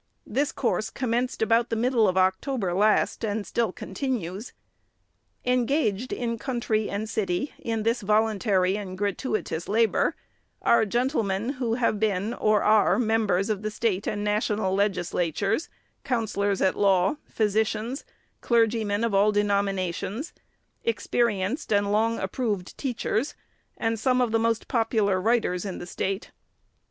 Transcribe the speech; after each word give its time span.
This 0.25 0.51
course 0.51 0.89
commenced 0.89 1.43
about 1.43 1.69
the 1.69 1.75
middle 1.75 2.07
of 2.07 2.17
October 2.17 2.73
last, 2.73 3.23
and 3.23 3.45
still 3.45 3.71
continues. 3.71 4.51
Engaged, 5.45 6.11
in 6.11 6.39
country 6.39 6.89
and 6.89 7.07
city, 7.07 7.53
in 7.59 7.83
this 7.83 8.01
voluntary 8.01 8.75
and 8.79 8.97
gratuitous 8.97 9.69
labor, 9.69 10.15
are 10.63 10.85
gentle 10.87 11.21
men, 11.21 11.49
who 11.49 11.75
have 11.75 11.99
been, 11.99 12.33
or 12.33 12.63
are, 12.63 12.97
members 12.97 13.47
of 13.47 13.61
the 13.61 13.69
State 13.69 14.07
and 14.07 14.23
National 14.23 14.73
Legislatures, 14.73 15.69
counsellors 16.03 16.63
at 16.63 16.75
law, 16.75 17.17
physicians, 17.29 18.03
clergymen 18.41 19.03
of 19.03 19.13
all 19.13 19.31
denominations, 19.31 20.33
experienced 20.83 21.71
and 21.71 21.91
long 21.91 22.17
approved 22.17 22.75
teachers, 22.75 23.35
and 23.77 23.99
some 23.99 24.19
of 24.19 24.31
the 24.31 24.39
most 24.39 24.67
popular 24.67 25.21
writers 25.21 25.63
in 25.63 25.77
the 25.77 25.85
State. 25.85 26.31